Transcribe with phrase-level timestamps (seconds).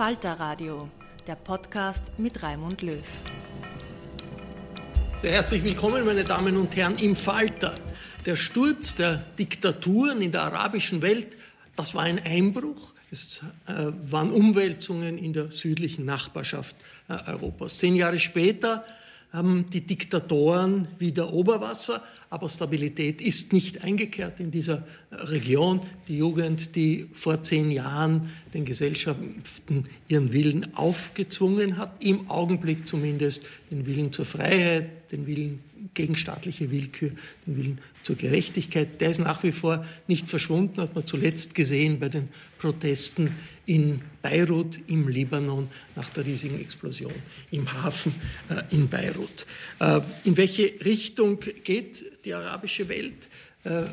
[0.00, 0.88] Falter Radio,
[1.26, 3.04] der Podcast mit Raimund Löw.
[5.20, 7.74] Herzlich willkommen, meine Damen und Herren, im Falter.
[8.24, 11.36] Der Sturz der Diktaturen in der arabischen Welt,
[11.76, 12.94] das war ein Einbruch.
[13.10, 16.76] Es äh, waren Umwälzungen in der südlichen Nachbarschaft
[17.10, 17.76] äh, Europas.
[17.76, 18.86] Zehn Jahre später
[19.32, 25.80] haben die Diktatoren wieder Oberwasser, aber Stabilität ist nicht eingekehrt in dieser Region.
[26.08, 33.42] Die Jugend, die vor zehn Jahren den Gesellschaften ihren Willen aufgezwungen hat, im Augenblick zumindest
[33.70, 35.60] den Willen zur Freiheit, den Willen
[35.94, 37.10] gegen staatliche Willkür,
[37.46, 41.98] den Willen zur Gerechtigkeit, der ist nach wie vor nicht verschwunden, hat man zuletzt gesehen
[41.98, 42.28] bei den
[42.58, 43.34] Protesten
[43.66, 47.14] in Beirut im Libanon nach der riesigen Explosion
[47.50, 48.14] im Hafen
[48.48, 49.46] äh, in Beirut.
[49.78, 53.28] Äh, in welche Richtung geht die arabische Welt?
[53.64, 53.84] Äh,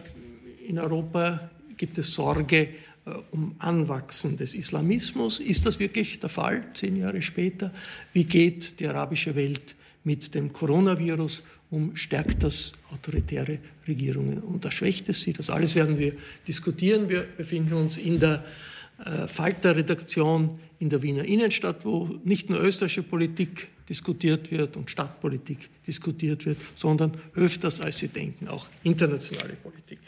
[0.68, 2.70] in Europa gibt es Sorge
[3.06, 5.40] äh, um Anwachsen des Islamismus.
[5.40, 7.74] Ist das wirklich der Fall, zehn Jahre später?
[8.14, 9.76] Wie geht die arabische Welt
[10.08, 11.96] mit dem Coronavirus um?
[11.98, 15.34] Stärkt das autoritäre Regierungen und da schwächt es sie?
[15.34, 16.14] Das alles werden wir
[16.48, 17.10] diskutieren.
[17.10, 18.46] Wir befinden uns in der
[19.04, 25.70] äh, Falter-Redaktion in der Wiener Innenstadt, wo nicht nur österreichische Politik diskutiert wird und Stadtpolitik
[25.86, 30.00] diskutiert wird, sondern öfters, als Sie denken, auch internationale Politik.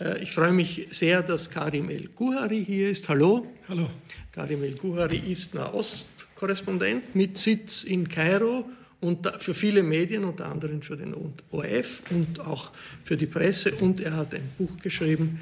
[0.00, 3.08] Äh, ich freue mich sehr, dass Karim El-Guhari hier ist.
[3.08, 3.46] Hallo.
[3.68, 3.88] Hallo.
[4.32, 8.66] Karim El-Guhari ist Nahost-Korrespondent mit Sitz in Kairo
[9.00, 11.14] und für viele Medien, unter anderem für den
[11.50, 12.72] ORF und auch
[13.04, 13.74] für die Presse.
[13.76, 15.38] Und er hat ein Buch geschrieben,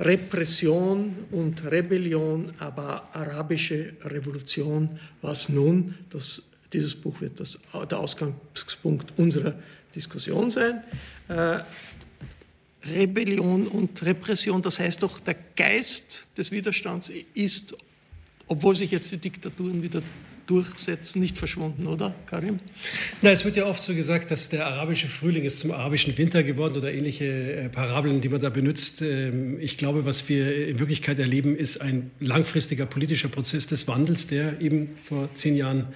[0.00, 4.98] Repression und Rebellion, aber arabische Revolution.
[5.20, 5.94] Was nun?
[6.10, 7.58] Das, dieses Buch wird das,
[7.90, 9.54] der Ausgangspunkt unserer
[9.94, 10.82] Diskussion sein.
[11.28, 11.60] Äh,
[12.84, 17.76] Rebellion und Repression, das heißt doch, der Geist des Widerstands ist,
[18.48, 20.02] obwohl sich jetzt die Diktaturen wieder
[20.52, 22.60] durchsetzen, nicht verschwunden, oder, Karim?
[23.22, 26.42] Na, es wird ja oft so gesagt, dass der arabische Frühling ist zum arabischen Winter
[26.42, 29.00] geworden oder ähnliche äh, Parabeln, die man da benutzt.
[29.00, 34.26] Ähm, ich glaube, was wir in Wirklichkeit erleben, ist ein langfristiger politischer Prozess des Wandels,
[34.26, 35.86] der eben vor zehn Jahren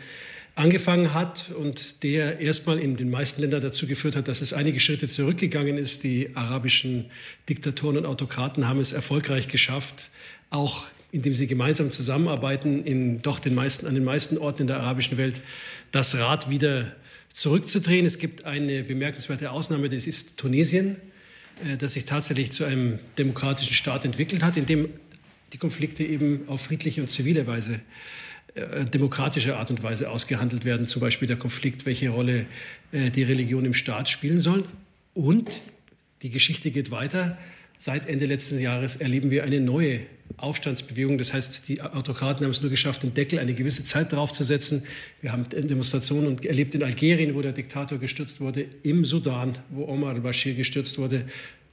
[0.54, 4.80] angefangen hat und der erstmal in den meisten Ländern dazu geführt hat, dass es einige
[4.80, 6.02] Schritte zurückgegangen ist.
[6.02, 7.10] Die arabischen
[7.46, 10.08] Diktatoren und Autokraten haben es erfolgreich geschafft,
[10.48, 14.80] auch indem sie gemeinsam zusammenarbeiten, in doch den meisten, an den meisten Orten in der
[14.80, 15.40] arabischen Welt
[15.92, 16.92] das Rad wieder
[17.32, 18.06] zurückzudrehen.
[18.06, 20.96] Es gibt eine bemerkenswerte Ausnahme, das ist Tunesien,
[21.64, 24.88] äh, das sich tatsächlich zu einem demokratischen Staat entwickelt hat, in dem
[25.52, 27.80] die Konflikte eben auf friedliche und zivile Weise,
[28.54, 30.86] äh, demokratische Art und Weise ausgehandelt werden.
[30.86, 32.46] Zum Beispiel der Konflikt, welche Rolle
[32.92, 34.64] äh, die Religion im Staat spielen soll.
[35.14, 35.62] Und
[36.22, 37.36] Die Geschichte geht weiter.
[37.78, 40.00] Seit Ende letzten Jahres erleben wir eine neue
[40.38, 41.18] Aufstandsbewegung.
[41.18, 44.82] Das heißt, die Autokraten haben es nur geschafft, den Deckel eine gewisse Zeit draufzusetzen.
[45.20, 50.14] Wir haben Demonstrationen erlebt in Algerien, wo der Diktator gestürzt wurde, im Sudan, wo Omar
[50.14, 51.24] al-Bashir gestürzt wurde.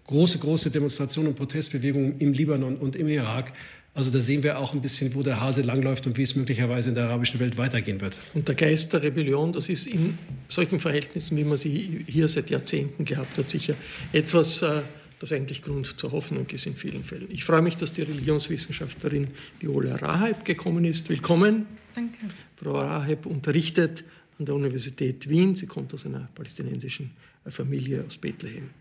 [0.08, 3.54] Große, große Demonstrationen und Protestbewegungen im Libanon und im Irak.
[3.96, 6.90] Also da sehen wir auch ein bisschen, wo der Hase langläuft und wie es möglicherweise
[6.90, 8.18] in der arabischen Welt weitergehen wird.
[8.34, 10.18] Und der Geist der Rebellion, das ist in
[10.50, 13.76] solchen Verhältnissen, wie man sie hier seit Jahrzehnten gehabt hat, sicher
[14.12, 14.82] etwas, äh,
[15.24, 17.28] das eigentlich Grund zur Hoffnung ist in vielen Fällen.
[17.30, 21.08] Ich freue mich, dass die Religionswissenschaftlerin Viola Raheb gekommen ist.
[21.08, 21.66] Willkommen.
[21.96, 22.18] Danke.
[22.58, 24.04] Frau Raheb unterrichtet
[24.38, 25.56] an der Universität Wien.
[25.56, 27.12] Sie kommt aus einer palästinensischen
[27.48, 28.72] Familie aus Bethlehem.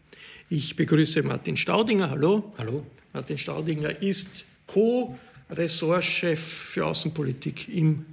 [0.50, 2.10] Ich begrüße Martin Staudinger.
[2.10, 2.52] Hallo.
[2.58, 2.86] Hallo.
[3.12, 8.04] Martin Staudinger ist Co-Ressortchef für Außenpolitik im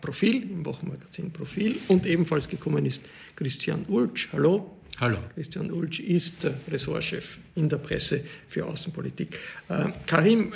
[0.00, 3.02] Profil, im Wochenmagazin Profil und ebenfalls gekommen ist
[3.34, 4.28] Christian Ulsch.
[4.32, 4.70] Hallo.
[4.98, 5.18] Hallo.
[5.34, 9.38] Christian Ulsch ist Ressortchef in der Presse für Außenpolitik.
[9.68, 10.54] Äh, Karim,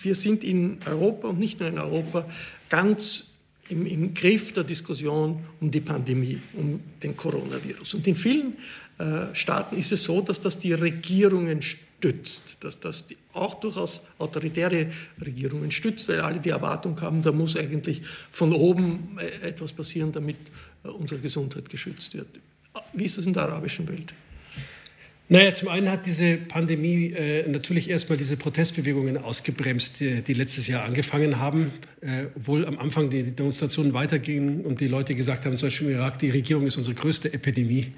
[0.00, 2.28] wir sind in Europa und nicht nur in Europa
[2.68, 3.34] ganz
[3.68, 7.94] im, im, Griff der Diskussion um die Pandemie, um den Coronavirus.
[7.94, 8.56] Und in vielen
[8.98, 14.02] äh, Staaten ist es so, dass das die Regierungen stützt, dass das die, auch durchaus
[14.18, 19.72] autoritäre Regierungen stützt, weil alle die Erwartung haben, da muss eigentlich von oben äh, etwas
[19.72, 20.36] passieren, damit
[20.84, 22.28] unsere Gesundheit geschützt wird.
[22.92, 24.12] Wie ist das in der arabischen Welt?
[25.28, 30.68] Naja, zum einen hat diese Pandemie äh, natürlich erstmal diese Protestbewegungen ausgebremst, die, die letztes
[30.68, 35.56] Jahr angefangen haben, äh, obwohl am Anfang die Demonstrationen weitergingen und die Leute gesagt haben,
[35.56, 37.88] zum Beispiel im Irak, die Regierung ist unsere größte Epidemie,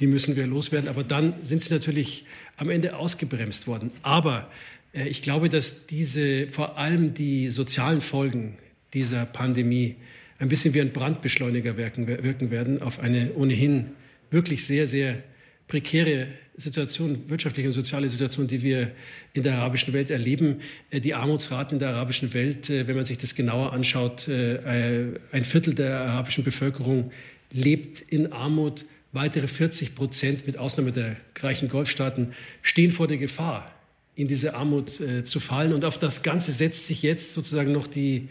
[0.00, 0.88] die müssen wir loswerden.
[0.88, 2.24] Aber dann sind sie natürlich
[2.56, 3.92] am Ende ausgebremst worden.
[4.00, 4.50] Aber
[4.94, 8.56] äh, ich glaube, dass diese, vor allem die sozialen Folgen
[8.94, 9.96] dieser Pandemie
[10.38, 13.90] ein bisschen wie ein Brandbeschleuniger wirken, wirken werden auf eine ohnehin
[14.30, 15.22] wirklich sehr, sehr
[15.68, 16.28] prekäre
[16.60, 18.92] Situation, wirtschaftliche und soziale Situation, die wir
[19.32, 20.60] in der arabischen Welt erleben.
[20.90, 25.18] Äh, die Armutsraten in der arabischen Welt, äh, wenn man sich das genauer anschaut, äh,
[25.32, 27.12] ein Viertel der arabischen Bevölkerung
[27.50, 28.84] lebt in Armut.
[29.12, 33.74] Weitere 40 Prozent, mit Ausnahme der reichen Golfstaaten, stehen vor der Gefahr,
[34.14, 35.72] in diese Armut zu fallen.
[35.72, 38.28] Und auf das Ganze setzt sich jetzt sozusagen noch die,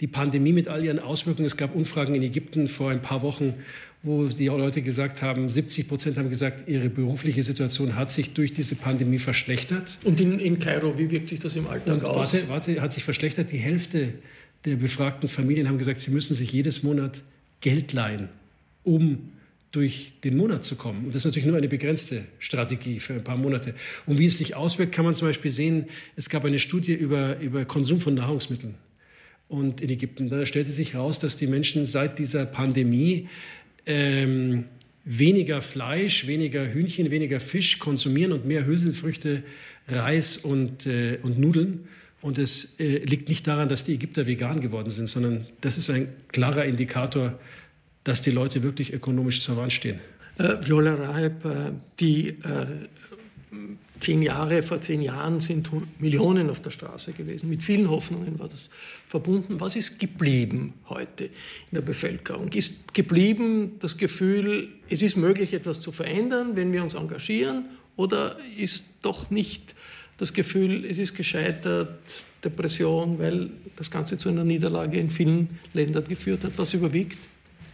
[0.00, 1.46] die Pandemie mit all ihren Auswirkungen.
[1.46, 3.54] Es gab Umfragen in Ägypten vor ein paar Wochen,
[4.02, 8.52] wo die Leute gesagt haben, 70 Prozent haben gesagt, ihre berufliche Situation hat sich durch
[8.52, 9.98] diese Pandemie verschlechtert.
[10.04, 12.32] Und in, in Kairo, wie wirkt sich das im Alltag Und aus?
[12.32, 13.50] Warte, warte, hat sich verschlechtert.
[13.50, 14.14] Die Hälfte
[14.64, 17.22] der befragten Familien haben gesagt, sie müssen sich jedes Monat
[17.60, 18.28] Geld leihen,
[18.84, 19.32] um
[19.72, 21.06] durch den Monat zu kommen.
[21.06, 23.74] Und das ist natürlich nur eine begrenzte Strategie für ein paar Monate.
[24.06, 25.86] Und wie es sich auswirkt, kann man zum Beispiel sehen,
[26.16, 28.74] es gab eine Studie über, über Konsum von Nahrungsmitteln.
[29.48, 33.28] Und in Ägypten, da stellte sich heraus, dass die Menschen seit dieser Pandemie
[33.86, 34.64] ähm,
[35.04, 39.42] weniger Fleisch, weniger Hühnchen, weniger Fisch konsumieren und mehr Hülsenfrüchte,
[39.88, 41.88] Reis und, äh, und Nudeln.
[42.20, 45.88] Und es äh, liegt nicht daran, dass die Ägypter vegan geworden sind, sondern das ist
[45.88, 47.38] ein klarer Indikator,
[48.04, 50.00] dass die Leute wirklich ökonomisch zur Wand stehen.
[50.36, 52.66] Äh, Viola Raib, äh, die äh,
[54.00, 57.48] zehn Jahre, vor zehn Jahren sind Millionen auf der Straße gewesen.
[57.48, 58.70] Mit vielen Hoffnungen war das
[59.08, 59.60] verbunden.
[59.60, 61.30] Was ist geblieben heute in
[61.72, 62.52] der Bevölkerung?
[62.52, 67.66] Ist geblieben das Gefühl, es ist möglich, etwas zu verändern, wenn wir uns engagieren?
[67.96, 69.74] Oder ist doch nicht
[70.18, 71.98] das Gefühl, es ist gescheitert,
[72.44, 76.52] Depression, weil das Ganze zu einer Niederlage in vielen Ländern geführt hat?
[76.56, 77.18] Was überwiegt?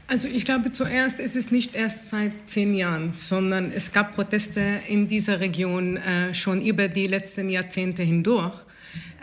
[0.06, 4.60] Also ich glaube zuerst, es ist nicht erst seit zehn Jahren, sondern es gab Proteste
[4.88, 8.54] in dieser Region äh, schon über die letzten Jahrzehnte hindurch.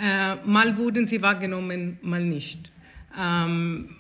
[0.01, 2.71] Äh, mal wurden sie wahrgenommen, mal nicht.
[3.19, 3.95] Ähm,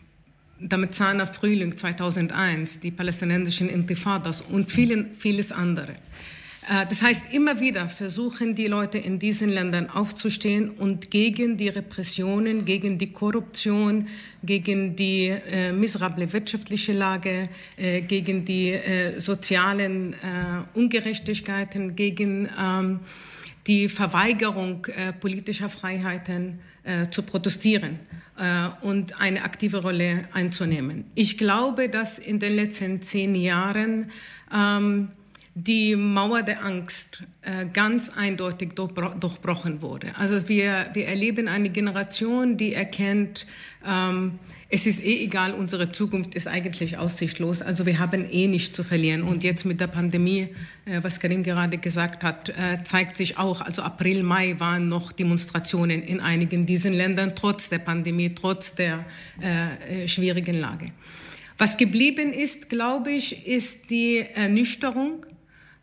[0.59, 5.95] der Mezzaner Frühling 2001, die palästinensischen Intifadas und vielen, vieles andere.
[6.69, 11.69] Äh, das heißt, immer wieder versuchen die Leute in diesen Ländern aufzustehen und gegen die
[11.69, 14.07] Repressionen, gegen die Korruption,
[14.43, 20.17] gegen die äh, miserable wirtschaftliche Lage, äh, gegen die äh, sozialen äh,
[20.77, 22.99] Ungerechtigkeiten, gegen ähm,
[23.67, 26.59] die Verweigerung äh, politischer Freiheiten
[27.11, 27.99] zu protestieren
[28.81, 31.03] und eine aktive Rolle einzunehmen.
[31.13, 34.09] Ich glaube, dass in den letzten zehn Jahren
[34.51, 35.09] ähm,
[35.53, 40.07] die Mauer der Angst äh, ganz eindeutig durchbrochen wurde.
[40.17, 43.45] Also wir, wir erleben eine Generation, die erkennt,
[43.85, 44.39] ähm,
[44.73, 48.85] es ist eh egal, unsere Zukunft ist eigentlich aussichtlos, also wir haben eh nichts zu
[48.85, 49.23] verlieren.
[49.23, 50.47] Und jetzt mit der Pandemie,
[50.85, 55.11] äh, was Karim gerade gesagt hat, äh, zeigt sich auch, also April, Mai waren noch
[55.11, 59.03] Demonstrationen in einigen diesen Ländern, trotz der Pandemie, trotz der
[59.41, 60.85] äh, äh schwierigen Lage.
[61.57, 65.25] Was geblieben ist, glaube ich, ist die Ernüchterung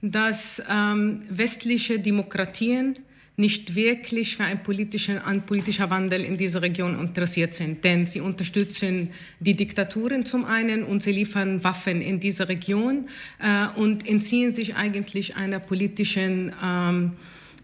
[0.01, 2.99] dass ähm, westliche Demokratien
[3.37, 7.85] nicht wirklich für einen politischen, einen politischer Wandel in dieser Region interessiert sind.
[7.85, 13.69] Denn sie unterstützen die Diktaturen zum einen und sie liefern Waffen in diese Region äh,
[13.79, 17.17] und entziehen sich eigentlich einer politischen ähm, äh,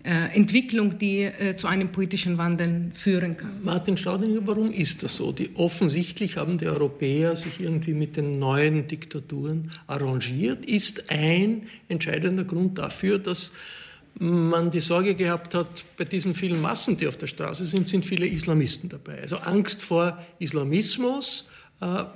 [0.05, 3.63] Entwicklung, die äh, zu einem politischen Wandel führen kann.
[3.63, 5.33] Martin Staudinger, warum ist das so?
[5.33, 10.67] Die, offensichtlich haben die Europäer sich irgendwie mit den neuen Diktaturen arrangiert.
[10.67, 13.53] Ist ein entscheidender Grund dafür, dass
[14.19, 18.05] man die Sorge gehabt hat, bei diesen vielen Massen, die auf der Straße sind, sind
[18.05, 19.23] viele Islamisten dabei.
[19.23, 21.54] Also Angst vor Islamismus äh,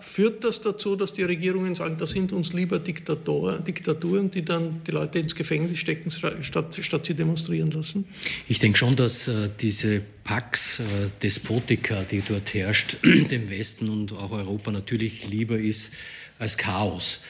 [0.00, 4.80] führt das dazu, dass die Regierungen sagen, da sind uns lieber Diktatoren, Diktaturen, die dann
[4.86, 8.06] die Leute ins Gefängnis stecken, statt, statt sie demonstrieren lassen?
[8.48, 10.82] Ich denke schon, dass äh, diese Pax äh,
[11.22, 15.92] Despotica, die dort herrscht, dem Westen und auch Europa natürlich lieber ist
[16.38, 17.20] als Chaos.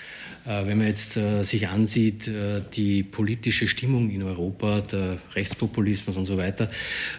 [0.49, 6.17] Äh, wenn man jetzt äh, sich ansieht, äh, die politische Stimmung in Europa, der Rechtspopulismus
[6.17, 6.71] und so weiter,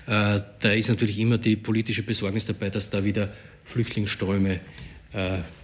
[0.07, 3.31] da ist natürlich immer die politische Besorgnis dabei, dass da wieder
[3.65, 4.59] Flüchtlingsströme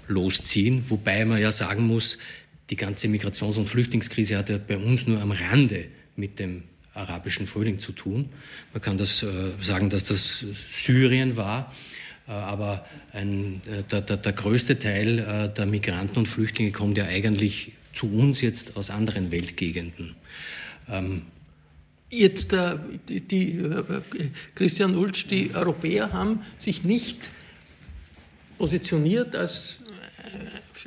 [0.08, 0.90] losziehen.
[0.90, 2.18] Wobei man ja sagen muss,
[2.70, 5.86] die ganze Migrations- und Flüchtlingskrise hat ja bei uns nur am Rande
[6.16, 8.30] mit dem arabischen Frühling zu tun.
[8.74, 9.26] Man kann das
[9.62, 11.70] sagen, dass das Syrien war.
[12.28, 16.98] Äh, aber ein, äh, der, der, der, größte Teil äh, der Migranten und Flüchtlinge kommt
[16.98, 20.16] ja eigentlich zu uns jetzt aus anderen Weltgegenden.
[20.90, 21.24] Ähm,
[22.10, 23.60] jetzt äh, die, die
[24.56, 27.32] Christian Ulsch, die Europäer haben sich nicht
[28.58, 29.80] positioniert als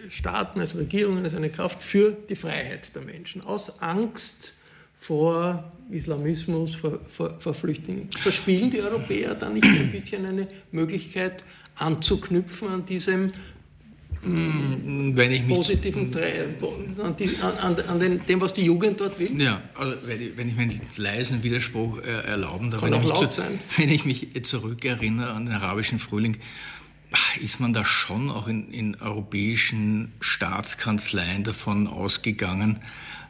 [0.09, 4.55] Staaten, als Regierungen, als eine Kraft für die Freiheit der Menschen, aus Angst
[4.99, 8.11] vor Islamismus, vor, vor, vor Flüchtlingen.
[8.11, 11.45] Verspielen die Europäer dann nicht ein bisschen eine Möglichkeit
[11.77, 13.31] anzuknüpfen an diesem
[14.21, 16.13] hm, wenn ich mich positiven
[17.01, 19.41] an, die, an, an den, dem, was die Jugend dort will?
[19.41, 23.15] Ja, also wenn ich, wenn ich mir einen leisen Widerspruch äh, erlauben darf, wenn, ich
[23.15, 23.43] zu,
[23.77, 26.37] wenn ich mich zurückerinnere an den arabischen Frühling,
[27.41, 32.81] ist man da schon auch in, in europäischen Staatskanzleien davon ausgegangen,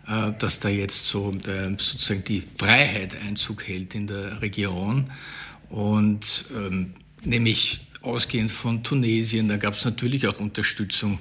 [0.07, 5.11] äh, dass da jetzt so äh, sozusagen die Freiheit Einzug hält in der Region.
[5.69, 6.95] Und ähm,
[7.25, 11.19] nämlich ausgehend von Tunesien, da gab es natürlich auch Unterstützung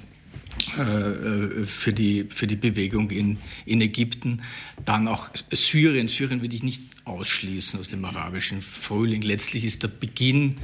[0.76, 4.42] äh, für die, für die Bewegung in, in Ägypten.
[4.84, 6.08] Dann auch Syrien.
[6.08, 9.22] Syrien will ich nicht ausschließen aus dem arabischen Frühling.
[9.22, 10.56] Letztlich ist der Beginn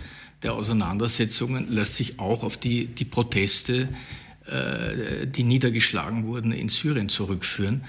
[0.45, 3.89] der Auseinandersetzungen, lässt sich auch auf die, die Proteste,
[4.47, 7.83] äh, die niedergeschlagen wurden, in Syrien zurückführen.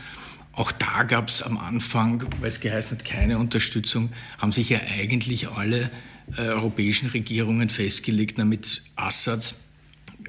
[0.53, 4.79] Auch da gab es am Anfang, weil es geheißen hat, keine Unterstützung, haben sich ja
[4.97, 5.91] eigentlich alle
[6.38, 9.55] äh, europäischen Regierungen festgelegt, na, mit Assad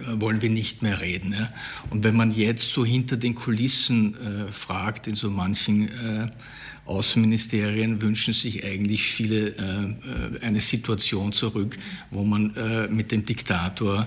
[0.05, 1.33] wollen wir nicht mehr reden.
[1.33, 1.53] Ja.
[1.91, 6.31] Und wenn man jetzt so hinter den Kulissen äh, fragt, in so manchen äh,
[6.87, 11.77] Außenministerien wünschen sich eigentlich viele äh, äh, eine Situation zurück,
[12.11, 12.55] wo man
[12.91, 14.07] mit dem Diktator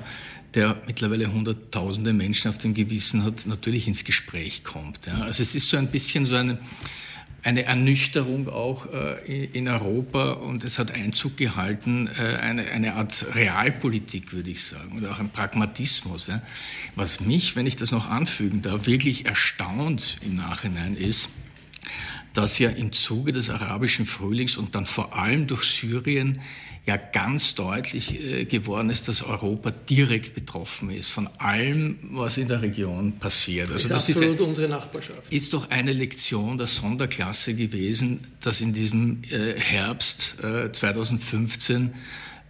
[0.55, 5.05] der mittlerweile hunderttausende Menschen auf dem Gewissen hat, natürlich ins Gespräch kommt.
[5.05, 5.19] Ja.
[5.21, 6.57] Also es ist so ein bisschen so eine,
[7.43, 13.25] eine Ernüchterung auch äh, in Europa und es hat Einzug gehalten, äh, eine, eine Art
[13.35, 16.27] Realpolitik, würde ich sagen, oder auch ein Pragmatismus.
[16.27, 16.41] Ja.
[16.95, 21.29] Was mich, wenn ich das noch anfügen darf, wirklich erstaunt im Nachhinein ist,
[22.33, 26.41] dass ja im Zuge des arabischen Frühlings und dann vor allem durch Syrien
[26.85, 32.47] ja ganz deutlich äh, geworden ist, dass Europa direkt betroffen ist von allem, was in
[32.47, 33.71] der Region passiert.
[33.71, 35.21] Also das, das ist absolut unsere Nachbarschaft.
[35.29, 40.37] Ist doch eine Lektion der Sonderklasse gewesen, dass in diesem äh, Herbst
[40.71, 41.93] 2015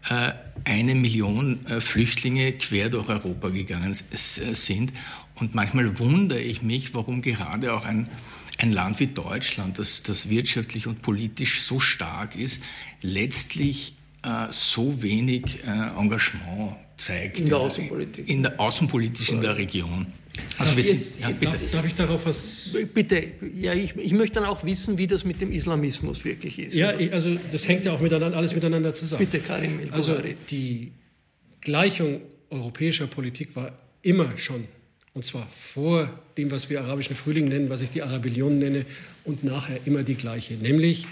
[0.10, 0.32] äh,
[0.64, 4.94] eine Million Flüchtlinge quer durch Europa gegangen sind.
[5.36, 8.10] Und manchmal wundere ich mich, warum gerade auch ein
[8.60, 12.62] ein Land wie Deutschland, das, das wirtschaftlich und politisch so stark ist,
[13.02, 17.40] letztlich äh, so wenig äh, Engagement zeigt.
[17.40, 18.30] In der Außenpolitik.
[18.30, 20.08] In der Außenpolitik in der Region.
[20.58, 21.54] Also wir sind, ja, bitte.
[21.54, 22.76] Darf, darf, ich darauf was?
[22.94, 26.76] Bitte, ja, ich, ich, möchte dann auch wissen, wie das mit dem Islamismus wirklich ist.
[26.76, 29.26] Ja, also das hängt ja auch miteinander, alles miteinander zusammen.
[29.26, 30.18] Bitte, Karim El Also
[30.50, 30.92] die
[31.62, 34.66] Gleichung europäischer Politik war immer schon
[35.14, 38.86] und zwar vor dem, was wir arabischen Frühling nennen, was ich die Arabellion nenne,
[39.26, 41.06] und nachher immer die gleiche, nämlich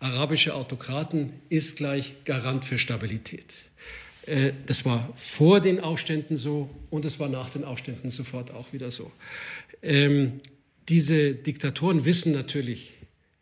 [0.00, 3.64] arabische Autokraten ist gleich Garant für Stabilität.
[4.26, 8.72] Äh, das war vor den Aufständen so und es war nach den Aufständen sofort auch
[8.72, 9.12] wieder so.
[9.82, 10.40] Ähm,
[10.88, 12.92] diese Diktatoren wissen natürlich,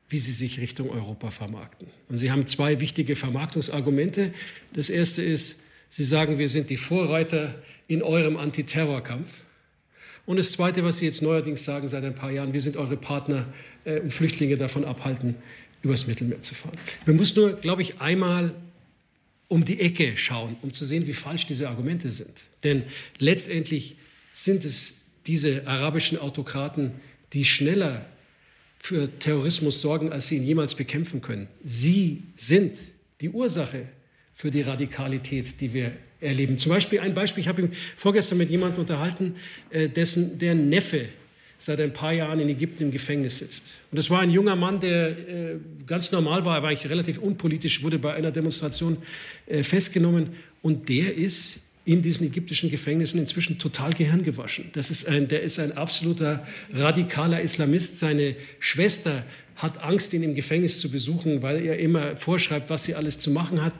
[0.08, 1.88] wie sie sich Richtung Europa vermarkten.
[2.08, 4.34] Und sie haben zwei wichtige Vermarktungsargumente.
[4.74, 7.54] Das erste ist, sie sagen, wir sind die Vorreiter
[7.86, 9.42] in eurem Antiterrorkampf.
[10.30, 12.96] Und das Zweite, was Sie jetzt neuerdings sagen seit ein paar Jahren, wir sind eure
[12.96, 13.52] Partner
[13.84, 15.34] äh, um Flüchtlinge davon abhalten,
[15.82, 16.78] übers Mittelmeer zu fahren.
[17.04, 18.54] Man muss nur, glaube ich, einmal
[19.48, 22.44] um die Ecke schauen, um zu sehen, wie falsch diese Argumente sind.
[22.62, 22.84] Denn
[23.18, 23.96] letztendlich
[24.32, 26.92] sind es diese arabischen Autokraten,
[27.32, 28.06] die schneller
[28.78, 31.48] für Terrorismus sorgen, als sie ihn jemals bekämpfen können.
[31.64, 32.78] Sie sind
[33.20, 33.88] die Ursache
[34.36, 36.58] für die Radikalität, die wir erleben.
[36.58, 39.36] Zum Beispiel ein Beispiel, ich habe mich vorgestern mit jemandem unterhalten,
[39.70, 41.08] äh, dessen, der Neffe
[41.58, 43.64] seit ein paar Jahren in Ägypten im Gefängnis sitzt.
[43.90, 47.18] Und das war ein junger Mann, der äh, ganz normal war, er war eigentlich relativ
[47.18, 48.96] unpolitisch, wurde bei einer Demonstration
[49.46, 50.30] äh, festgenommen
[50.62, 54.70] und der ist in diesen ägyptischen Gefängnissen inzwischen total gehirngewaschen.
[54.72, 57.98] Das ist ein, der ist ein absoluter radikaler Islamist.
[57.98, 59.24] Seine Schwester
[59.56, 63.30] hat Angst, ihn im Gefängnis zu besuchen, weil er immer vorschreibt, was sie alles zu
[63.30, 63.72] machen hat.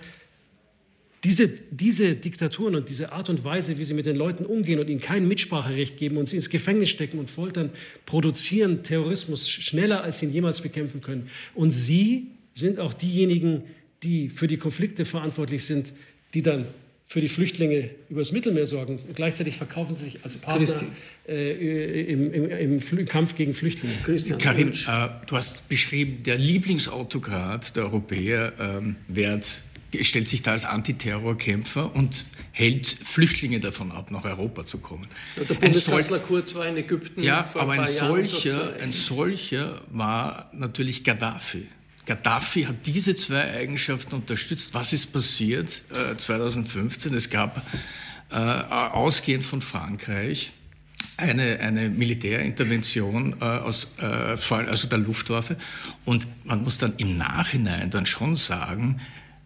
[1.23, 4.89] Diese, diese Diktaturen und diese Art und Weise, wie sie mit den Leuten umgehen und
[4.89, 7.71] ihnen kein Mitspracherecht geben und sie ins Gefängnis stecken und foltern,
[8.07, 11.29] produzieren Terrorismus schneller, als sie ihn jemals bekämpfen können.
[11.55, 13.65] Und sie sind auch diejenigen,
[14.03, 15.93] die für die Konflikte verantwortlich sind,
[16.33, 16.67] die dann
[17.07, 19.00] für die Flüchtlinge übers Mittelmeer sorgen.
[19.07, 20.69] Und gleichzeitig verkaufen sie sich als Partner
[21.29, 23.95] äh, im, im, im, Kampf gegen Flüchtlinge.
[24.05, 29.62] Christian, Karim, äh, du hast beschrieben, der Lieblingsautokrat der Europäer ähm, wird
[30.02, 35.06] stellt sich da als Antiterrorkämpfer und hält Flüchtlinge davon ab, nach Europa zu kommen.
[35.37, 37.23] Ja, der Bundeskanzler ein Kurz war in Ägypten.
[37.23, 41.68] Ja, aber ein, ein solcher, ein solcher war natürlich Gaddafi.
[42.06, 44.75] Gaddafi hat diese zwei Eigenschaften unterstützt.
[44.75, 47.14] Was ist passiert äh, 2015?
[47.14, 47.64] Es gab
[48.30, 50.52] äh, ausgehend von Frankreich
[51.16, 55.56] eine, eine Militärintervention äh, aus, äh, also der Luftwaffe.
[56.04, 59.00] Und man muss dann im Nachhinein dann schon sagen,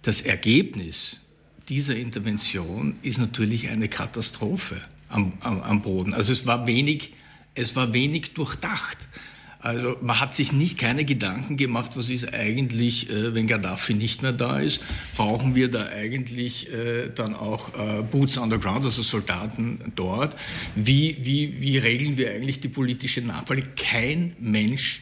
[0.04, 1.20] das Ergebnis
[1.68, 6.12] dieser Intervention ist natürlich eine Katastrophe am, am, am Boden.
[6.12, 7.14] Also es war wenig,
[7.54, 8.98] es war wenig durchdacht.
[9.60, 14.20] Also man hat sich nicht keine Gedanken gemacht, was ist eigentlich, äh, wenn Gaddafi nicht
[14.20, 14.82] mehr da ist,
[15.16, 20.36] brauchen wir da eigentlich äh, dann auch äh, Boots on the ground, also Soldaten dort?
[20.74, 23.62] Wie, wie, wie regeln wir eigentlich die politische Nachfolge?
[23.74, 25.00] Kein Mensch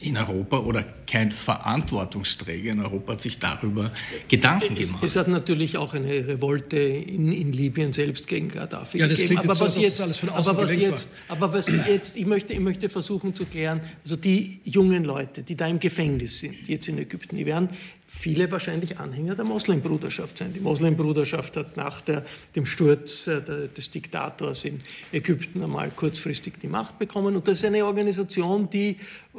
[0.00, 3.92] in Europa oder kein Verantwortungsträger in Europa hat sich darüber
[4.28, 5.02] Gedanken gemacht.
[5.02, 9.40] Es hat natürlich auch eine Revolte in, in Libyen selbst gegen Gaddafi ja, das gegeben.
[9.40, 12.88] Aber was, jetzt, alles von aber was jetzt, aber was jetzt, ich möchte, ich möchte
[12.88, 17.36] versuchen zu klären, also die jungen Leute, die da im Gefängnis sind, jetzt in Ägypten,
[17.36, 17.68] die werden
[18.08, 20.54] viele wahrscheinlich Anhänger der Moslembruderschaft sein.
[20.54, 22.24] Die Moslembruderschaft hat nach der,
[22.56, 24.80] dem Sturz äh, des Diktators in
[25.12, 27.36] Ägypten einmal kurzfristig die Macht bekommen.
[27.36, 28.96] Und das ist eine Organisation, die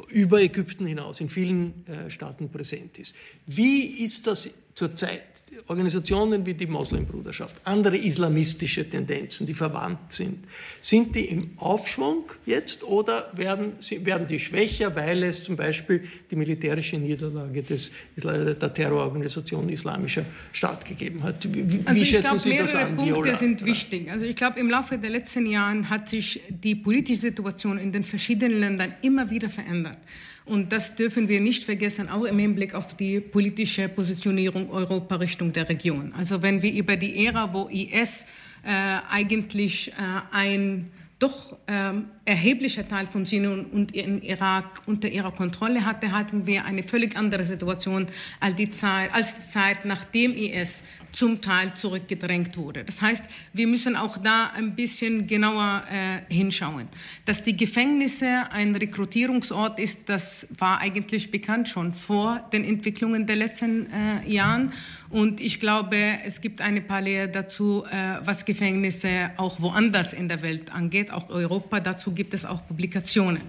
[0.08, 3.12] über Ägypten hinaus in vielen äh, Staaten präsent ist.
[3.46, 5.24] Wie ist das zurzeit
[5.66, 10.44] Organisationen wie die Moslembruderschaft, andere islamistische Tendenzen, die verwandt sind,
[10.80, 13.72] sind die im Aufschwung jetzt oder werden,
[14.04, 20.84] werden die schwächer, weil es zum Beispiel die militärische Niederlage des, der Terrororganisation Islamischer Staat
[20.84, 21.46] gegeben hat?
[21.52, 23.34] Wie, also ich glaube, mehrere Punkte Viola?
[23.34, 24.10] sind wichtig.
[24.10, 28.04] Also ich glaube, im Laufe der letzten Jahre hat sich die politische Situation in den
[28.04, 29.98] verschiedenen Ländern immer wieder verändert.
[30.44, 35.52] Und das dürfen wir nicht vergessen, auch im Hinblick auf die politische Positionierung Europa Richtung
[35.52, 36.12] der Region.
[36.16, 38.26] Also wenn wir über die Ära, wo IS
[38.64, 39.94] äh, eigentlich äh,
[40.32, 46.46] ein doch ähm, erheblicher Teil von Syrien und in Irak unter ihrer Kontrolle hatte, hatten
[46.46, 48.08] wir eine völlig andere Situation
[48.40, 52.84] als die Zeit, als die Zeit nachdem IS zum Teil zurückgedrängt wurde.
[52.84, 56.88] Das heißt, wir müssen auch da ein bisschen genauer äh, hinschauen.
[57.24, 63.36] Dass die Gefängnisse ein Rekrutierungsort ist, das war eigentlich bekannt schon vor den Entwicklungen der
[63.36, 64.72] letzten äh, Jahren.
[65.10, 70.42] Und ich glaube, es gibt eine Parallele dazu, äh, was Gefängnisse auch woanders in der
[70.42, 71.80] Welt angeht, auch Europa.
[71.80, 73.42] Dazu gibt es auch Publikationen.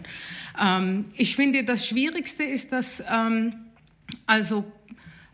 [0.60, 3.54] Ähm, ich finde, das Schwierigste ist, dass ähm,
[4.26, 4.66] also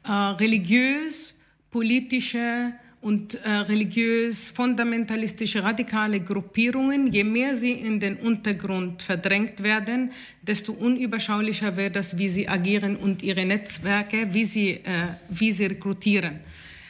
[0.04, 1.37] äh, religiös
[1.78, 10.12] politische und äh, religiös fundamentalistische radikale Gruppierungen, je mehr sie in den Untergrund verdrängt werden,
[10.42, 15.68] desto unüberschaulicher wird es, wie sie agieren und ihre Netzwerke, wie sie, äh, wie sie
[15.68, 16.40] rekrutieren.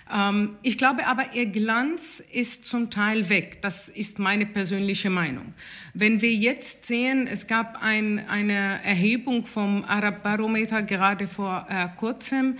[0.10, 3.58] Ähm, ich glaube aber, ihr Glanz ist zum Teil weg.
[3.62, 5.54] Das ist meine persönliche Meinung.
[5.93, 11.89] Wenn wir jetzt sehen, es gab ein, eine Erhebung vom Arab Barometer gerade vor äh,
[11.97, 12.56] kurzem,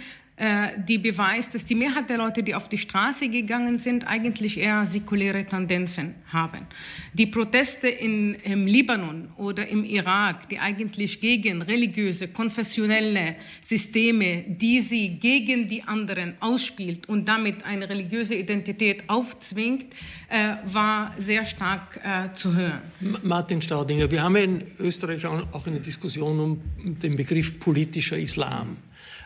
[0.88, 4.86] die beweist, dass die Mehrheit der Leute, die auf die Straße gegangen sind, eigentlich eher
[4.86, 6.68] säkuläre Tendenzen haben.
[7.14, 14.82] Die Proteste in, im Libanon oder im Irak, die eigentlich gegen religiöse, konfessionelle Systeme, die
[14.82, 19.88] sie gegen die anderen ausspielt und damit eine religiöse Identität aufzwingt,
[20.30, 22.82] äh, war sehr stark äh, zu hören.
[23.24, 28.78] Martin Staudinger, wir haben in Österreich auch eine Diskussion um den Begriff politischer Islam.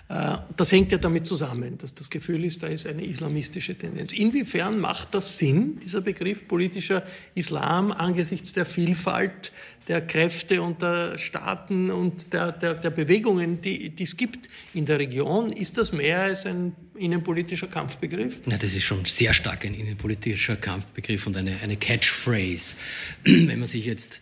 [0.10, 4.14] Äh, das hängt ja damit zusammen, dass das Gefühl ist, da ist eine islamistische Tendenz.
[4.14, 7.04] Inwiefern macht das Sinn, dieser Begriff politischer
[7.36, 9.52] Islam, angesichts der Vielfalt
[9.88, 14.86] der Kräfte und der Staaten und der, der, der Bewegungen, die, die es gibt in
[14.86, 15.52] der Region?
[15.52, 18.40] Ist das mehr als ein innenpolitischer Kampfbegriff?
[18.46, 22.76] Na, das ist schon sehr stark ein innenpolitischer Kampfbegriff und eine, eine Catchphrase.
[23.26, 24.22] Wenn man sich jetzt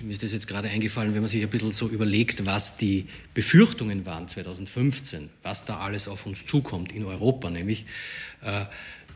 [0.00, 3.06] mir ist das jetzt gerade eingefallen, wenn man sich ein bisschen so überlegt, was die
[3.34, 7.86] Befürchtungen waren 2015, was da alles auf uns zukommt in Europa, nämlich
[8.42, 8.64] äh,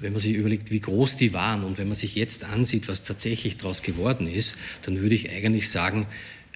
[0.01, 3.05] wenn man sich überlegt, wie groß die waren und wenn man sich jetzt ansieht, was
[3.05, 6.07] tatsächlich daraus geworden ist, dann würde ich eigentlich sagen,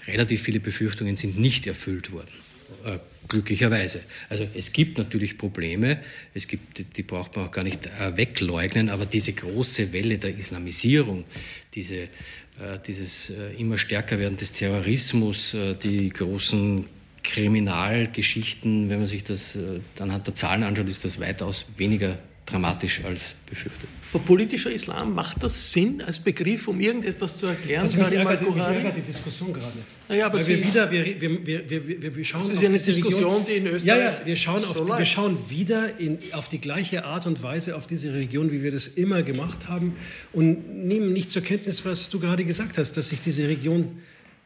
[0.07, 2.33] relativ viele Befürchtungen sind nicht erfüllt worden.
[2.85, 4.03] Äh, glücklicherweise.
[4.29, 6.01] Also es gibt natürlich Probleme,
[6.35, 10.37] es gibt, die braucht man auch gar nicht äh, wegleugnen, aber diese große Welle der
[10.37, 11.25] Islamisierung,
[11.75, 12.09] diese,
[12.87, 16.87] dieses äh, immer stärker werden des Terrorismus, äh, die großen
[17.23, 23.05] Kriminalgeschichten, wenn man sich das äh, anhand der Zahlen anschaut, ist das weitaus weniger dramatisch
[23.05, 23.89] als befürchtet.
[24.25, 27.83] Politischer Islam, macht das Sinn als Begriff, um irgendetwas zu erklären?
[27.83, 29.73] Also mich, ärgert, mich ärgert die Diskussion gerade.
[30.09, 32.79] Naja, aber Weil wir wieder, wir, wir, wir, wir, wir schauen das ist ja eine
[32.79, 33.99] Diskussion, Region, die in Österreich.
[33.99, 37.43] Ja, ja, wir schauen, auf, so wir schauen wieder in, auf die gleiche Art und
[37.43, 39.97] Weise auf diese Region, wie wir das immer gemacht haben
[40.33, 43.99] und nehmen nicht zur Kenntnis, was du gerade gesagt hast, dass sich diese Region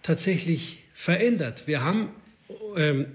[0.03, 1.65] tatsächlich verändert.
[1.67, 2.09] Wir haben,
[2.77, 3.07] ähm,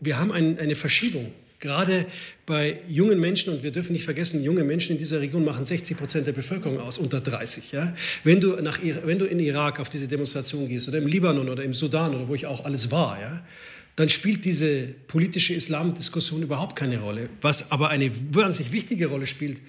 [0.00, 2.06] wir haben ein, eine Verschiebung Gerade
[2.44, 5.96] bei jungen Menschen, und wir dürfen nicht vergessen, junge Menschen in dieser Region machen 60
[5.96, 7.70] Prozent der Bevölkerung aus, unter 30.
[7.70, 7.94] Ja?
[8.24, 11.62] Wenn, du nach, wenn du in Irak auf diese Demonstration gehst oder im Libanon oder
[11.62, 13.46] im Sudan oder wo ich auch alles war, ja,
[13.94, 17.28] dann spielt diese politische Islamdiskussion überhaupt keine Rolle.
[17.42, 19.60] Was aber eine wahnsinnig wichtige Rolle spielt,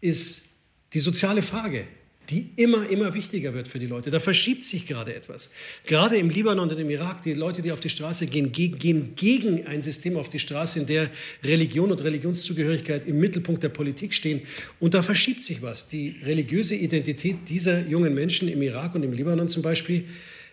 [0.00, 0.46] ist
[0.94, 1.84] die soziale Frage
[2.30, 4.10] die immer, immer wichtiger wird für die Leute.
[4.10, 5.50] Da verschiebt sich gerade etwas.
[5.84, 9.66] Gerade im Libanon und im Irak, die Leute, die auf die Straße gehen, gehen gegen
[9.66, 11.10] ein System auf die Straße, in der
[11.42, 14.42] Religion und Religionszugehörigkeit im Mittelpunkt der Politik stehen.
[14.80, 15.86] Und da verschiebt sich was.
[15.86, 20.04] Die religiöse Identität dieser jungen Menschen im Irak und im Libanon zum Beispiel,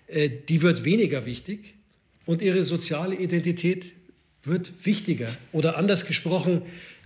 [0.07, 1.73] äh, die wird weniger wichtig
[2.25, 3.93] und ihre soziale Identität
[4.43, 5.29] wird wichtiger.
[5.51, 6.63] Oder anders gesprochen,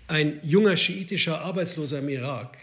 [0.07, 2.57] ein junger schiitischer Arbeitsloser im Irak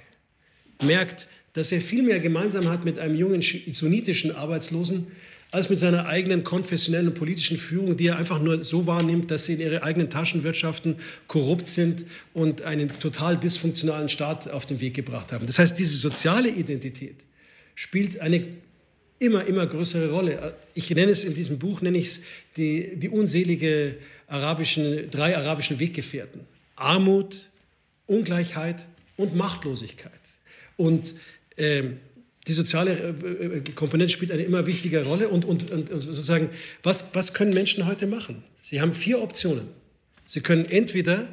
[0.82, 5.06] merkt, dass er viel mehr gemeinsam hat mit einem jungen sunnitischen Arbeitslosen
[5.50, 9.46] als mit seiner eigenen konfessionellen und politischen Führung, die er einfach nur so wahrnimmt, dass
[9.46, 10.96] sie in ihre eigenen Taschenwirtschaften
[11.28, 15.46] korrupt sind und einen total dysfunktionalen Staat auf den Weg gebracht haben.
[15.46, 17.16] Das heißt, diese soziale Identität
[17.76, 18.44] spielt eine
[19.20, 20.56] immer, immer größere Rolle.
[20.74, 22.20] Ich nenne es in diesem Buch, nenne ich es
[22.56, 26.40] die, die unselige arabischen, drei arabischen Weggefährten.
[26.74, 27.48] Armut,
[28.06, 28.86] Ungleichheit
[29.16, 30.12] und Machtlosigkeit.
[30.76, 31.14] Und
[32.46, 35.28] die soziale äh, äh, Komponente spielt eine immer wichtigere Rolle.
[35.28, 36.50] Und, und, und sozusagen,
[36.82, 38.42] was, was können Menschen heute machen?
[38.60, 39.68] Sie haben vier Optionen.
[40.26, 41.28] Sie können entweder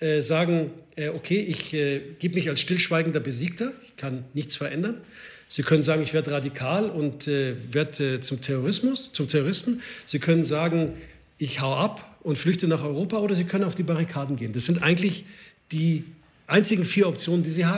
[0.00, 5.00] äh, sagen, äh, okay, ich äh, gebe mich als stillschweigender Besiegter, ich kann nichts verändern.
[5.48, 9.80] Sie können sagen, ich werde radikal und äh, werde zum Terrorismus, zum Terroristen.
[10.04, 10.92] Sie können sagen,
[11.38, 14.52] ich hau ab und flüchte nach Europa oder Sie können auf die Barrikaden gehen.
[14.52, 15.24] Das sind eigentlich
[15.72, 16.04] die
[16.46, 17.77] einzigen vier Optionen, die Sie haben.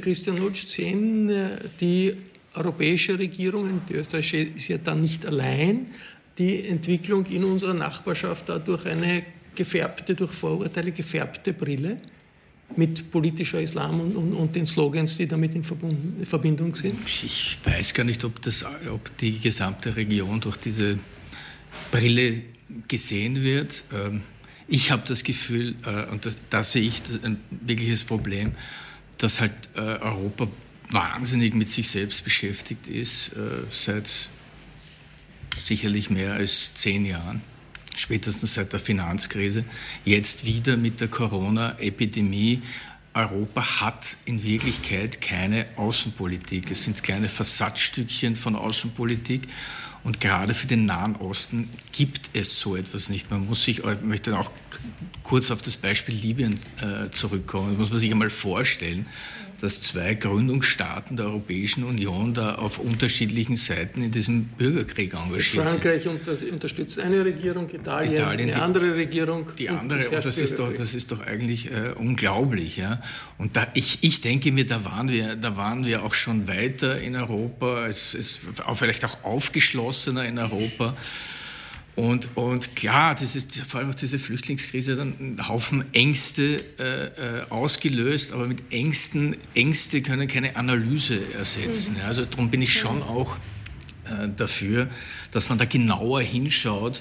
[0.00, 2.14] Christian Lutsch, sehen äh, die
[2.54, 5.88] europäische Regierung, die österreichische ist ja dann nicht allein,
[6.38, 11.96] die Entwicklung in unserer Nachbarschaft da durch eine gefärbte, durch Vorurteile gefärbte Brille
[12.76, 17.00] mit politischer Islam und, und, und den Slogans, die damit in, in, Verbindung sind?
[17.06, 20.98] Ich weiß gar nicht, ob, das, ob die gesamte Region durch diese
[21.90, 22.42] Brille
[22.86, 23.84] gesehen wird.
[23.92, 24.22] Ähm,
[24.68, 28.52] ich habe das Gefühl, äh, und das, da sehe ich ein wirkliches Problem,
[29.18, 30.48] dass halt äh, Europa
[30.90, 34.28] wahnsinnig mit sich selbst beschäftigt ist, äh, seit
[35.56, 37.42] sicherlich mehr als zehn Jahren,
[37.96, 39.64] spätestens seit der Finanzkrise,
[40.04, 42.62] jetzt wieder mit der Corona-Epidemie.
[43.14, 46.70] Europa hat in Wirklichkeit keine Außenpolitik.
[46.70, 49.48] Es sind kleine Versatzstückchen von Außenpolitik.
[50.04, 53.30] Und gerade für den Nahen Osten gibt es so etwas nicht.
[53.30, 54.50] Man muss sich, ich möchte auch
[55.24, 57.70] kurz auf das Beispiel Libyen äh, zurückkommen.
[57.70, 59.06] Das muss man sich einmal vorstellen
[59.60, 66.02] dass zwei Gründungsstaaten der Europäischen Union da auf unterschiedlichen Seiten in diesem Bürgerkrieg engagiert Frankreich
[66.04, 66.22] sind.
[66.22, 69.50] Frankreich unterstützt eine Regierung, Italien, Italien eine die, andere Regierung.
[69.58, 72.76] Die andere, und das, ist doch, das ist doch eigentlich äh, unglaublich.
[72.76, 73.02] Ja?
[73.36, 77.00] Und da, ich, ich denke mir, da waren, wir, da waren wir auch schon weiter
[77.00, 80.96] in Europa, es ist auch vielleicht auch aufgeschlossener in Europa.
[81.98, 87.06] Und, und klar, das ist vor allem auch diese Flüchtlingskrise dann einen Haufen Ängste äh,
[87.06, 87.10] äh,
[87.50, 91.96] ausgelöst, aber mit Ängsten, Ängste können keine Analyse ersetzen.
[91.96, 92.06] Mhm.
[92.06, 93.36] Also darum bin ich schon auch
[94.04, 94.86] äh, dafür,
[95.32, 97.00] dass man da genauer hinschaut,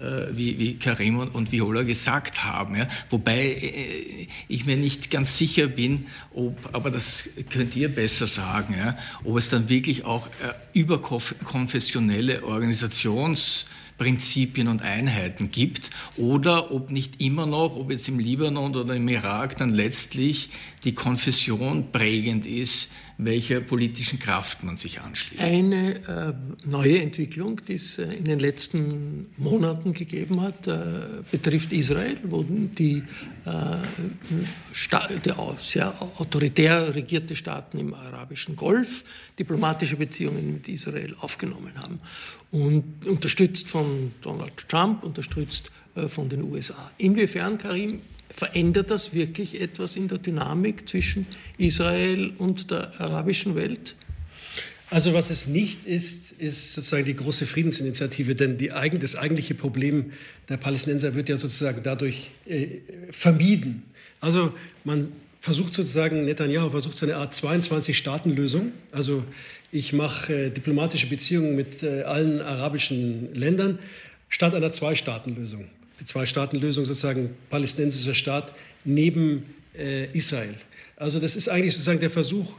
[0.00, 2.74] äh, wie, wie Karim und Viola gesagt haben.
[2.74, 2.88] Ja.
[3.10, 8.74] Wobei äh, ich mir nicht ganz sicher bin, ob, aber das könnt ihr besser sagen,
[8.78, 13.66] ja, ob es dann wirklich auch äh, überkonfessionelle Organisations-
[13.98, 19.08] Prinzipien und Einheiten gibt oder ob nicht immer noch, ob jetzt im Libanon oder im
[19.08, 20.50] Irak dann letztlich
[20.84, 25.42] die Konfession prägend ist, welcher politischen Kraft man sich anschließt.
[25.42, 31.72] Eine äh, neue Entwicklung, die es äh, in den letzten Monaten gegeben hat, äh, betrifft
[31.72, 33.02] Israel, wo die,
[33.44, 33.50] äh,
[35.24, 39.04] die sehr autoritär regierte Staaten im arabischen Golf
[39.36, 41.98] diplomatische Beziehungen mit Israel aufgenommen haben.
[42.52, 46.92] Und unterstützt von Donald Trump, unterstützt äh, von den USA.
[46.98, 53.96] Inwiefern, Karim, Verändert das wirklich etwas in der Dynamik zwischen Israel und der arabischen Welt?
[54.90, 60.12] Also was es nicht ist, ist sozusagen die große Friedensinitiative, denn die, das eigentliche Problem
[60.48, 62.78] der Palästinenser wird ja sozusagen dadurch äh,
[63.10, 63.82] vermieden.
[64.20, 65.08] Also man
[65.40, 68.72] versucht sozusagen, Netanyahu versucht so eine Art 22-Staaten-Lösung.
[68.90, 69.24] Also
[69.72, 73.78] ich mache äh, diplomatische Beziehungen mit äh, allen arabischen Ländern
[74.30, 75.66] statt einer Zwei-Staaten-Lösung
[76.00, 78.52] die Zwei-Staaten-Lösung sozusagen palästinensischer Staat
[78.84, 80.54] neben äh, Israel.
[80.96, 82.52] Also das ist eigentlich sozusagen der Versuch,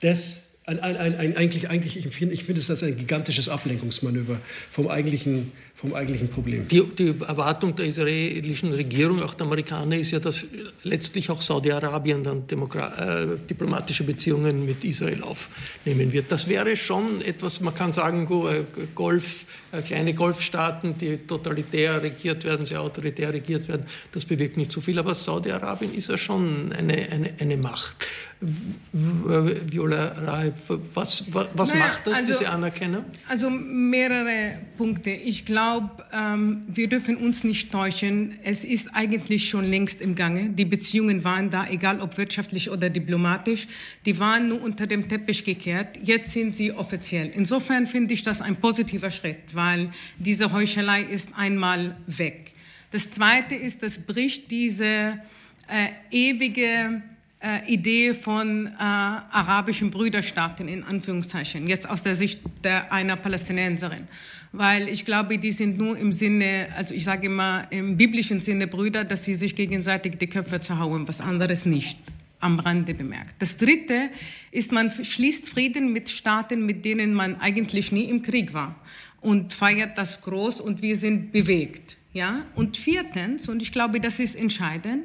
[0.00, 4.38] das ein, ein, ein, eigentlich, eigentlich, ich finde ich find es als ein gigantisches Ablenkungsmanöver
[4.70, 6.66] vom eigentlichen vom eigentlichen Problem.
[6.66, 10.44] Die, die, Erwartung der israelischen Regierung, auch der Amerikaner, ist ja, dass
[10.82, 16.32] letztlich auch Saudi-Arabien dann Demokra äh, diplomatische Beziehungen mit Israel aufnehmen wird.
[16.32, 22.42] Das wäre schon etwas, man kann sagen, äh, Golf, äh, kleine Golfstaaten, die totalitär regiert
[22.42, 24.98] werden, sehr autoritär regiert werden, das bewirkt nicht so viel.
[24.98, 28.04] Aber Saudi-Arabien ist ja schon eine, eine, eine Macht.
[28.40, 30.54] Viola Raib,
[30.94, 33.04] was, was, was naja, macht das, also, diese Anerkennung?
[33.28, 35.10] Also mehrere Punkte.
[35.10, 38.38] Ich glaube, glaube, ähm, wir dürfen uns nicht täuschen.
[38.42, 40.50] Es ist eigentlich schon längst im Gange.
[40.50, 43.66] Die Beziehungen waren da, egal ob wirtschaftlich oder diplomatisch.
[44.06, 45.98] Die waren nur unter dem Teppich gekehrt.
[46.02, 47.30] Jetzt sind sie offiziell.
[47.34, 52.52] Insofern finde ich das ein positiver Schritt, weil diese Heuchelei ist einmal weg.
[52.90, 55.18] Das Zweite ist, das bricht diese
[55.66, 57.02] äh, ewige
[57.40, 64.08] äh, Idee von äh, arabischen Brüderstaaten in Anführungszeichen, jetzt aus der Sicht der, einer Palästinenserin
[64.52, 68.66] weil ich glaube, die sind nur im Sinne, also ich sage immer im biblischen Sinne
[68.66, 71.98] Brüder, dass sie sich gegenseitig die Köpfe zerhauen, was anderes nicht
[72.40, 73.34] am Rande bemerkt.
[73.40, 74.10] Das Dritte
[74.50, 78.76] ist, man schließt Frieden mit Staaten, mit denen man eigentlich nie im Krieg war
[79.20, 81.96] und feiert das groß und wir sind bewegt.
[82.12, 82.46] Ja?
[82.54, 85.04] Und viertens, und ich glaube, das ist entscheidend,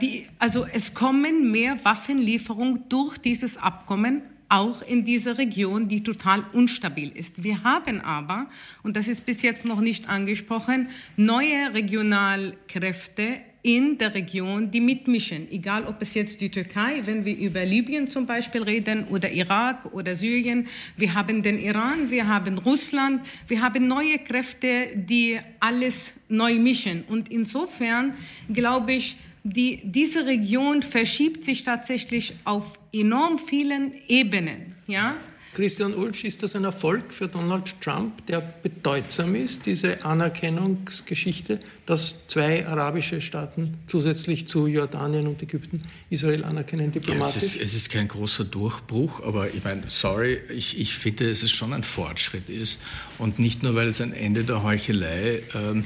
[0.00, 6.44] die, also es kommen mehr Waffenlieferungen durch dieses Abkommen auch in dieser Region, die total
[6.52, 7.42] unstabil ist.
[7.42, 8.46] Wir haben aber,
[8.82, 15.50] und das ist bis jetzt noch nicht angesprochen, neue Regionalkräfte in der Region, die mitmischen.
[15.50, 19.92] Egal, ob es jetzt die Türkei, wenn wir über Libyen zum Beispiel reden, oder Irak
[19.94, 20.68] oder Syrien.
[20.98, 27.04] Wir haben den Iran, wir haben Russland, wir haben neue Kräfte, die alles neu mischen.
[27.08, 28.12] Und insofern
[28.52, 34.74] glaube ich, die, diese Region verschiebt sich tatsächlich auf enorm vielen Ebenen.
[34.88, 35.16] Ja?
[35.54, 42.16] Christian Ulsch, ist das ein Erfolg für Donald Trump, der bedeutsam ist, diese Anerkennungsgeschichte, dass
[42.26, 47.34] zwei arabische Staaten zusätzlich zu Jordanien und Ägypten Israel anerkennen diplomatisch?
[47.34, 51.28] Ja, es, ist, es, ist, kein großer Durchbruch, aber ich meine, sorry, ich, ich finde,
[51.28, 52.80] dass es schon ein Fortschritt ist
[53.18, 55.84] und nicht nur, weil es ein Ende der Heuchelei ähm,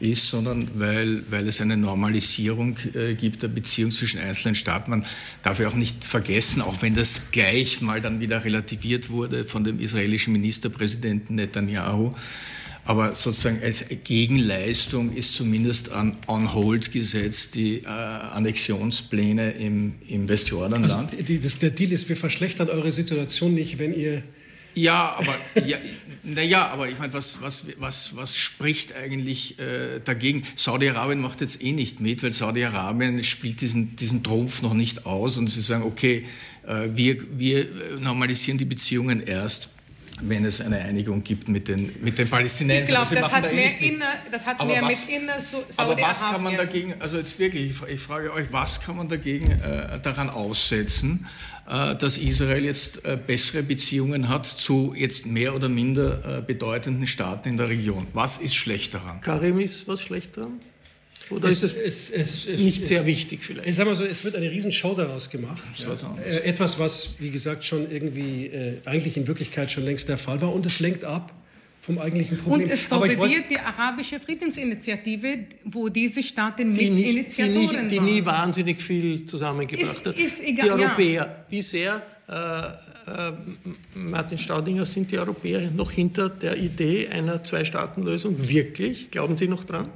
[0.00, 4.90] ist, sondern weil, weil es eine Normalisierung äh, gibt der Beziehung zwischen einzelnen Staaten.
[4.90, 5.06] Man
[5.42, 9.64] darf ja auch nicht vergessen, auch wenn das gleich mal dann wieder relativiert wurde von
[9.64, 12.14] dem israelischen Ministerpräsidenten Netanyahu,
[12.84, 20.26] aber sozusagen als Gegenleistung ist zumindest an on hold gesetzt die äh, Annexionspläne im, im
[20.28, 21.14] Westjordanland.
[21.14, 24.22] Also die, das, der Deal ist, wir verschlechtern eure Situation nicht, wenn ihr
[24.74, 25.34] ja, aber
[25.66, 25.76] ja,
[26.34, 30.44] naja, aber ich meine, was, was, was, was spricht eigentlich äh, dagegen?
[30.56, 35.36] Saudi-Arabien macht jetzt eh nicht mit, weil Saudi-Arabien spielt diesen, diesen Trumpf noch nicht aus
[35.36, 36.26] und sie sagen, okay,
[36.66, 37.66] äh, wir, wir
[38.00, 39.70] normalisieren die Beziehungen erst
[40.20, 42.84] wenn es eine Einigung gibt mit den, mit den Palästinensern.
[42.84, 45.36] Ich glaube, das, hat mehr, inner, das hat mehr was, mit inner
[45.76, 49.50] Aber was kann man dagegen, also jetzt wirklich, ich frage euch, was kann man dagegen
[49.50, 51.26] äh, daran aussetzen,
[51.68, 57.06] äh, dass Israel jetzt äh, bessere Beziehungen hat zu jetzt mehr oder minder äh, bedeutenden
[57.06, 58.06] Staaten in der Region?
[58.12, 59.20] Was ist schlecht daran?
[59.20, 60.60] Karim, ist was schlecht daran?
[61.30, 63.68] Oder es, ist es, es, es nicht sehr wichtig vielleicht?
[63.68, 65.62] Ich sag mal so, es wird eine Riesenshow daraus gemacht.
[65.76, 65.88] Ja.
[65.88, 70.18] Was äh, etwas, was, wie gesagt, schon irgendwie äh, eigentlich in Wirklichkeit schon längst der
[70.18, 70.52] Fall war.
[70.52, 71.32] Und es lenkt ab
[71.80, 72.64] vom eigentlichen Problem.
[72.64, 77.92] Und es torpediert die arabische Friedensinitiative, wo diese Staaten mit die nicht, Initiatoren die, nicht,
[77.92, 80.18] die nie wahnsinnig viel zusammengebracht hat.
[80.18, 81.44] Ist egal, die Europäer, ja.
[81.48, 83.32] wie sehr äh, äh,
[83.94, 89.10] Martin Staudinger sind die Europäer noch hinter der Idee einer Zwei-Staaten-Lösung wirklich?
[89.10, 89.90] Glauben Sie noch dran?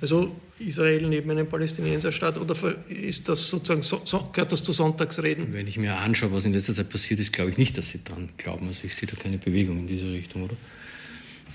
[0.00, 2.54] Also Israel neben einem Palästinenserstaat oder
[2.88, 5.52] ist das sozusagen so, so, gehört das zu Sonntagsreden?
[5.52, 8.00] Wenn ich mir anschaue, was in letzter Zeit passiert ist, glaube ich nicht, dass Sie
[8.04, 8.68] daran glauben.
[8.68, 10.56] Also ich sehe da keine Bewegung in diese Richtung, oder?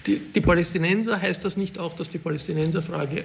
[0.05, 3.23] Die, die Palästinenser heißt das nicht auch, dass die Palästinenserfrage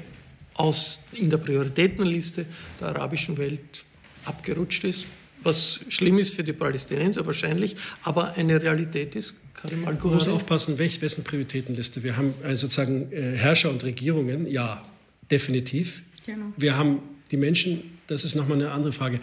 [0.54, 2.46] aus in der Prioritätenliste
[2.80, 3.84] der arabischen Welt
[4.24, 5.06] abgerutscht ist?
[5.42, 10.78] Was schlimm ist für die Palästinenser wahrscheinlich, aber eine Realität ist, Karim Man muss aufpassen,
[10.78, 12.02] wessen Prioritätenliste.
[12.02, 14.84] Wir haben äh, sozusagen äh, Herrscher und Regierungen, ja,
[15.30, 16.02] definitiv.
[16.26, 16.52] Genau.
[16.56, 19.20] Wir haben die Menschen, das ist nochmal eine andere Frage.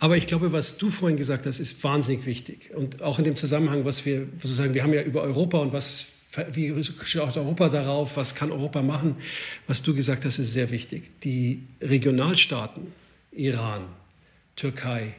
[0.00, 2.70] Aber ich glaube, was du vorhin gesagt hast, ist wahnsinnig wichtig.
[2.74, 6.12] Und auch in dem Zusammenhang, was wir sozusagen, wir haben ja über Europa und was,
[6.52, 6.72] wie
[7.04, 9.16] schaut Europa darauf, was kann Europa machen,
[9.66, 11.20] was du gesagt hast, ist sehr wichtig.
[11.24, 12.86] Die Regionalstaaten,
[13.32, 13.82] Iran,
[14.54, 15.14] Türkei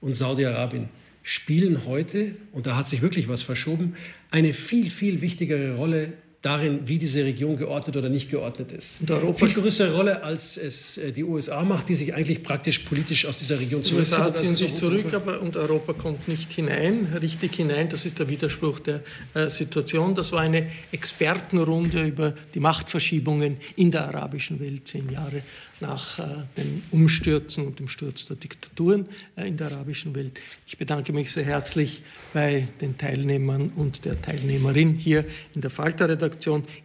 [0.00, 0.88] und Saudi-Arabien,
[1.22, 3.96] spielen heute, und da hat sich wirklich was verschoben,
[4.30, 9.00] eine viel, viel wichtigere Rolle darin, wie diese Region geordnet oder nicht geordnet ist.
[9.00, 12.78] Und Europa Viel größere Rolle, als es äh, die USA macht, die sich eigentlich praktisch
[12.80, 14.16] politisch aus dieser Region zurückzieht.
[14.16, 17.88] Die USA ziehen sich zurück, aber und Europa kommt nicht hinein, richtig hinein.
[17.88, 19.02] Das ist der Widerspruch der
[19.34, 20.14] äh, Situation.
[20.14, 25.42] Das war eine Expertenrunde über die Machtverschiebungen in der arabischen Welt zehn Jahre
[25.80, 26.22] nach äh,
[26.56, 30.38] den Umstürzen und dem Sturz der Diktaturen äh, in der arabischen Welt.
[30.66, 35.24] Ich bedanke mich sehr herzlich bei den Teilnehmern und der Teilnehmerin hier
[35.54, 36.27] in der Falter-Redaktion.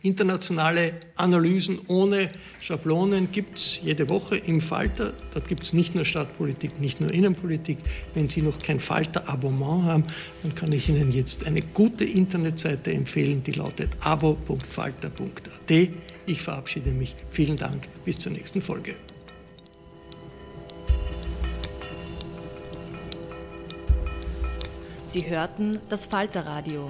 [0.01, 2.29] Internationale Analysen ohne
[2.61, 5.13] Schablonen gibt es jede Woche im Falter.
[5.33, 7.77] Dort gibt es nicht nur Stadtpolitik, nicht nur Innenpolitik.
[8.13, 10.03] Wenn Sie noch kein Falter-Abonnement haben,
[10.43, 15.89] dann kann ich Ihnen jetzt eine gute Internetseite empfehlen, die lautet abo.falter.at.
[16.25, 17.15] Ich verabschiede mich.
[17.31, 17.87] Vielen Dank.
[18.05, 18.95] Bis zur nächsten Folge.
[25.13, 26.89] Sie hörten das Falterradio,